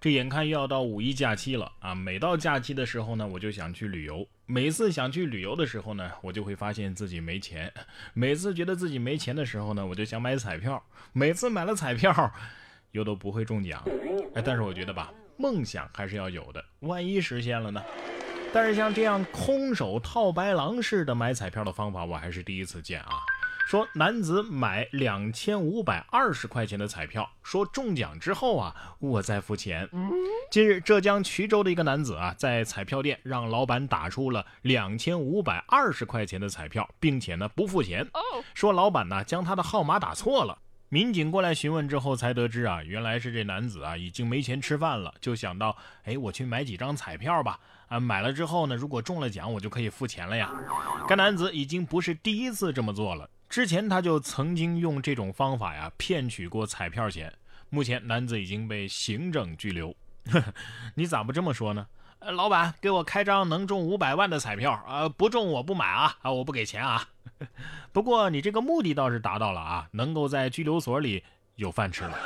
[0.00, 1.94] 这眼看又要到五一假期了啊！
[1.94, 4.26] 每到假期的时候呢，我就想去旅游。
[4.46, 7.70] 每次想去旅游的时候呢，我就会发现自己没钱。
[8.14, 10.82] 每次觉得自己没钱的时候呢，我就想买彩票。
[11.12, 12.32] 每次买了彩票，
[12.92, 13.84] 又都不会中奖。
[14.34, 17.82] 哎，但是我觉得吧，梦想还是要有的，万一实现了呢？
[18.54, 23.20] 但是像这样空手套白狼式的买彩票的方法，我还是第一次见啊。
[23.70, 29.88] 说男子买两千五百二十块钱的彩票，说中奖之后啊，我再付钱。
[30.50, 38.04] 近日，浙江衢州的一个男子啊，在彩票店让老板打出了两千五百二十块钱的彩票，并且呢不付钱。
[38.54, 40.58] 说老板呢将他的号码打错了。
[40.88, 47.60] 民警过来询问之后，才得知啊，原来是这男子啊已经没钱吃饭了，就想到，哎，我去买几张彩票吧。
[47.86, 50.50] 啊，买了之后呢，如果中了奖，我就可以付钱了呀。
[51.06, 53.30] 该男子已经不是第一次这么做了。
[53.50, 57.34] 之前他就曾经用这种方法呀骗取过彩票钱，
[57.68, 59.92] 目前男子已经被行政拘留。
[60.94, 61.84] 你咋不这么说呢？
[62.20, 67.08] 老板给我开张能中五百万的彩票啊，不中我不买啊啊，我不给钱啊。
[67.90, 71.24] 不过你这个目的倒是达到了啊，能够在拘留所里
[71.56, 72.16] 有饭吃了。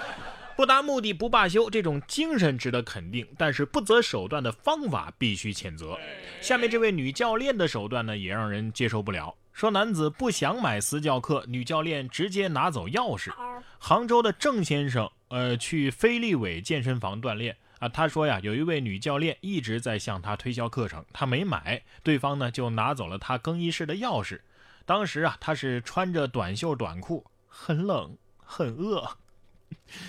[0.56, 5.98] 不达目的不罢休，这种精神值得肯定，但是不择手段的方法必须谴责。
[6.40, 9.34] 下面这位女教练的手段呢，也让人接受不了。
[9.52, 13.30] 说男子不想买私教课，女教练直接拿走钥匙。
[13.78, 17.88] 杭州的郑先生，呃，去飞利伟健身房锻炼啊。
[17.88, 24.40] 他说呀，有一位女教练一直在向他推销课程，他没买，对方呢就拿走了他更衣室的钥匙。
[24.86, 29.16] 当时啊，他是穿着短袖短裤，很冷，很饿。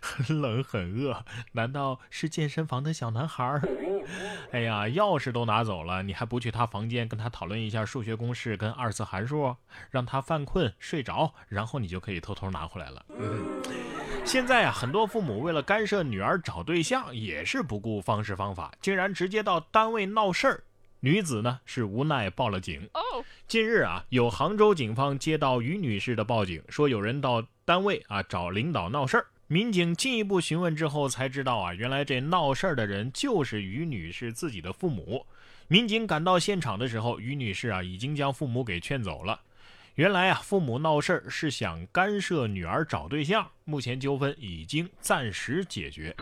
[0.00, 3.60] 很冷很饿，难道是健身房的小男孩？
[4.52, 9.56] 哎呀，钥匙都拿走了，你还不去他房间跟他讨论一下数学公式跟二次函数，
[9.90, 13.04] 让他犯困睡着，然后你就可以偷偷拿回来了。
[14.24, 20.62] 现在啊，很多父母为了干涉女儿找对象，也是不顾方式方法，竟然直接到单位闹事儿。
[21.00, 22.88] 女子呢是无奈报了警。
[23.46, 29.26] 近日啊，有杭州警方接到于女士的报警，说有人到单位啊找领导闹事儿。
[29.48, 35.24] 民警进一步询问之后，才知道啊，原来这闹事儿的人就是于女士自己的父母。
[35.68, 39.40] 民警赶到现场的时候，于女士啊已经将父母给劝走了。
[39.94, 46.14] 原来啊，父母闹事儿是想干涉女儿找对象，目前纠纷已经暂时解决。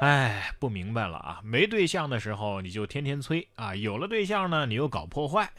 [0.00, 5.50] 哎，不明白了啊，没对象的时候你就天天催啊，有了对象呢你又搞破坏，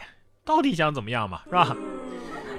[0.43, 1.77] 到底想怎么样嘛，是吧？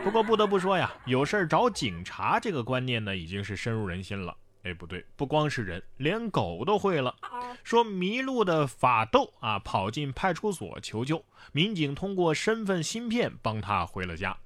[0.03, 4.35] 不过不得不说呀，有事儿找警察这个观念呢，已经是深入人心了。
[4.63, 7.15] 哎，不对，不光是人，连狗都会了。
[7.63, 11.23] 说迷路的法斗啊，跑进派出所求救，
[11.53, 14.37] 民警通过身份芯片帮他回了家。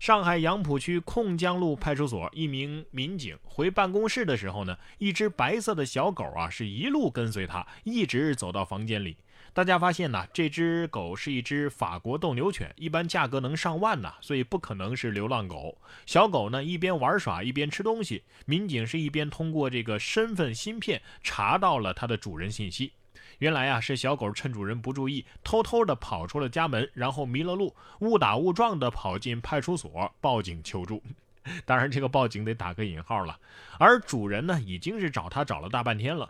[0.00, 9.16] 上海杨浦区控江路派出所一名民警回办公室的时候呢，一只白色的小狗啊，是一路跟随他，一直走到房间里。
[9.54, 15.78] 大家发现呢，这只狗是一只法国斗牛犬，一般价格能上万呢，所以不可能是流浪狗。
[16.06, 22.94] 小狗呢一边玩耍一边吃东西，民警是一边通过这个身份芯片查到了它的主人信息。
[23.38, 31.00] 原来啊是小狗趁主人不注意，偷偷的跑出了家门，然后迷了路，误打误撞的跑进派出所报警求助。
[31.64, 33.38] 当然这个报警得打个引号了，
[33.78, 36.28] 而主人呢已经是找他找了大半天了，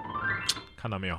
[0.76, 1.18] 看到没有？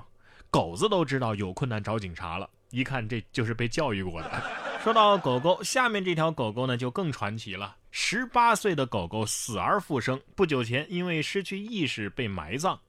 [0.56, 4.42] 狗子都知道有困难找警察了，一看这就是被教育过的。
[4.82, 7.76] 说到狗狗，下面这条狗狗呢就更传奇了。
[7.92, 12.80] 十八岁的狗狗死而复生，不久前因为失去意识被埋葬。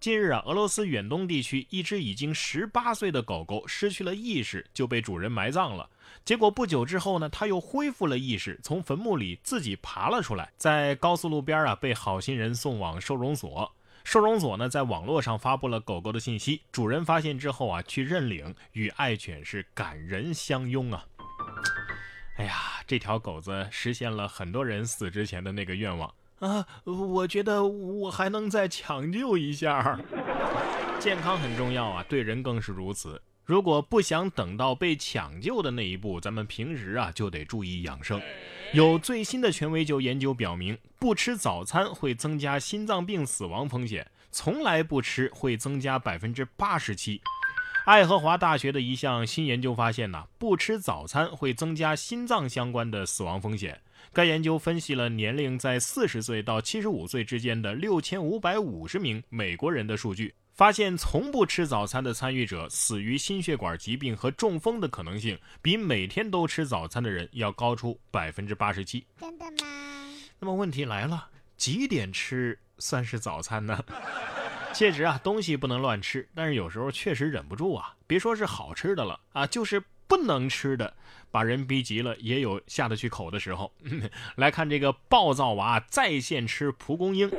[0.00, 5.90] 近日啊，俄罗斯远东地区一只已经十八岁的狗狗失去了意识，就被主人埋葬了。
[6.24, 13.70] 结果不久之后呢，它又恢复了意识，从坟墓里自己爬了出来，在高速路边啊被好心人送往收容所。
[14.04, 21.04] 收容所呢，在网络上发布了狗狗的信息，主人发现之后啊，去认领，与爱犬是感人相拥啊。
[22.36, 22.54] 哎呀，
[22.86, 26.66] 这条狗子实现了很多人死之前的那个愿望啊！
[26.84, 30.00] 我觉得我还能再抢救一下。
[30.98, 33.20] 健康很重要啊，对人更是如此。
[33.50, 38.22] 如果不想等到被抢救的那一步，咱们平时啊就得注意养生。
[38.72, 47.20] 有最新的权威就研究表明，不吃早餐会增加心脏病死亡风险，从来不吃会增加百分之八十七。
[47.86, 53.80] 爱荷华大学的一项新研究发现呢，不吃早餐会增加心脏相关的死亡风险。
[54.12, 60.36] 该研究分析了年龄在四十岁到七十五岁之间的六千五百五十名美国人的数据。
[60.60, 69.02] 发现从不吃早餐的参与者死于心血管疾病和中风的可能性，比每天都吃早餐的人要高出百分之八十七。
[69.18, 69.56] 真的吗？
[70.38, 73.82] 那么问题来了，几点吃算是早餐呢？
[74.74, 77.96] 确实啊，东西不能乱吃，但是有时候确实忍不住啊。
[78.06, 80.92] 别说是好吃的了啊，就是不能吃的，
[81.30, 83.72] 把人逼急了，也有下得去口的时候。
[84.34, 87.30] 来看这个暴躁娃在线吃蒲公英。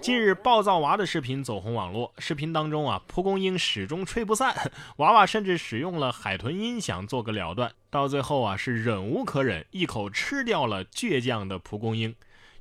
[0.00, 2.12] 近日，暴躁娃的视频走红网络。
[2.18, 7.72] 视频当中啊，蒲公英始终吹不散， 娃娃甚至使用了海豚音响做个了断。
[7.90, 12.12] 到最后啊，是忍无可忍，一口吃掉了倔强的蒲公英。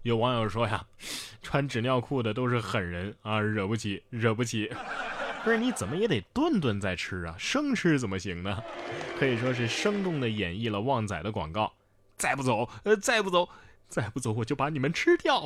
[0.03, 0.85] 有网友说呀，
[1.41, 4.71] 穿纸尿裤的都是狠人啊，惹不起，惹不起。
[5.45, 8.63] 不是你怎么也得顿顿再吃啊，生吃怎么行呢？
[9.19, 11.71] 可以说是生动的演绎了旺仔的广告。
[12.17, 13.47] 再不走，呃，再不走，
[13.87, 15.45] 再不走，我就把你们吃掉。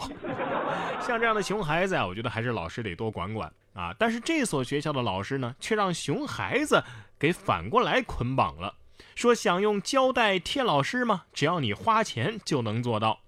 [1.05, 3.93] 像这样的熊孩子啊，我觉得还是老师得多管管啊。
[3.99, 6.81] 但是这所学校的老师呢，却让熊孩子
[7.19, 8.75] 给反过来捆绑了，
[9.15, 11.23] 说想用胶带贴老师吗？
[11.33, 13.19] 只要你花钱就能做到。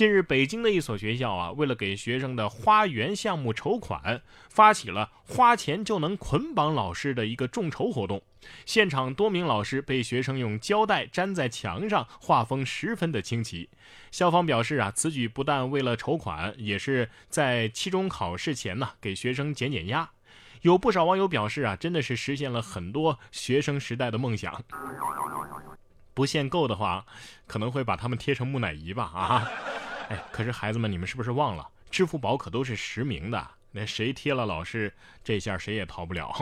[0.00, 8.22] 近日，北京的一所学校啊，为了给学生的花园项目筹款，发起了花钱就能捆绑老师的一个众筹活动。
[8.64, 13.68] 现场多名老师被学生用胶带粘在墙上，画风十分的清奇。
[14.10, 20.08] 校方表示啊，此举不但为了筹款，也是在期中考试前呢给学生减减压。
[20.62, 24.64] 有不少网友表示啊，真的是实现了很多学生时代的梦想。
[26.14, 27.04] 不限购的话，
[27.46, 29.50] 可能会把他们贴成木乃伊吧啊。
[30.10, 33.46] 哎，可是孩子们，你们是不是忘了，支付宝可都是实名的？
[33.70, 34.92] 那谁贴了老师，
[35.22, 36.34] 这下谁也逃不了。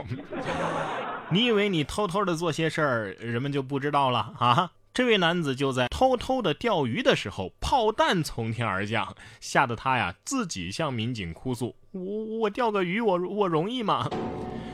[1.31, 4.73] 你以为你偷偷的做些事儿，人们就不知道了啊？
[4.95, 12.01] 这位男子就在偷偷的钓鱼的时候，炮弹从天而降，吓得他呀自己向民警哭诉：“我
[12.39, 14.09] 我钓个鱼，我我容易吗？”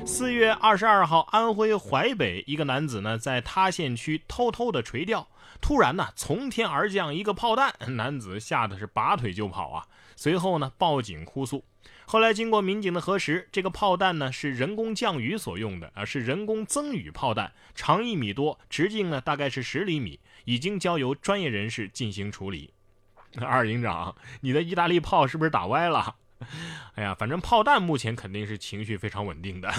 [0.07, 5.27] 四月二十二号，安徽淮北一个男子呢在塌陷区偷偷的垂钓。
[5.61, 9.87] 突然呢，从天而降一个炮弹，男子吓得是拔腿就跑啊！
[10.15, 11.65] 随后呢，报警哭诉。
[12.05, 22.73] 后来经过民警的核实，这个炮弹呢是人工降雨所用的啊，是人工增雨炮弹，长一米多，直径呢大概是十厘米，已经交由专业人士进行处理。
[23.41, 26.17] 二营长，你的意大利炮是不是打歪了？
[26.97, 29.73] 哎呀，反正炮弹目前肯定是情绪非常稳定的。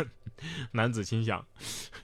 [0.71, 1.45] 男子心想。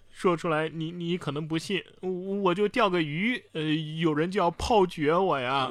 [0.09, 3.61] 说出来，你你可能不信，我我就钓个鱼，呃，
[3.99, 5.67] 有人就要炮决我呀。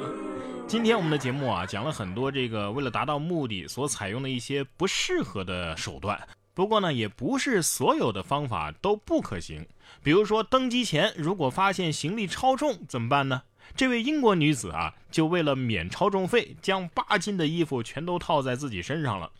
[0.66, 6.20] 今天我们的节目啊，讲了很多这个为了达到目的所采用的一些不适合的手段。
[6.52, 9.64] 不过呢，也不是所有的方法都不可行。
[10.02, 13.42] 比如说，登机前如果发现行李超重怎么办呢？
[13.76, 19.30] 这位英国女子啊，就为了免超重费，将八斤的衣服全都套在自己身上了。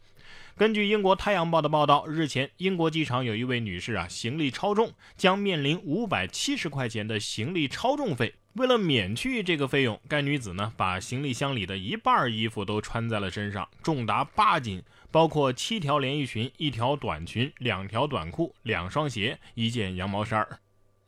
[0.56, 8.34] 根据英国《太阳报》的报道，日前英国机场有一位女士啊，行李超重，将面临五百七十块钱的行李超重费。
[8.54, 20.58] 为了免去这个费用，该女子呢，把行李箱里的一半衣服都穿在了身上，重达八斤，包括七条连衣裙、一条短裙、两条短裤、两双鞋、一件羊毛衫儿。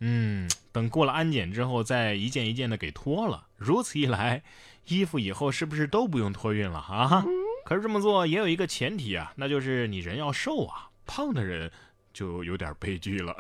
[0.05, 3.47] 嗯，等过了安检之后，再一件一件的给脱了。
[3.57, 4.43] 如此一来，
[4.89, 7.25] 衣服以后是不是都不用托运了啊？
[7.65, 11.71] 可是这么做也有一个前提啊，那就是你人要瘦啊，胖的人
[12.13, 13.37] 就有点悲剧了。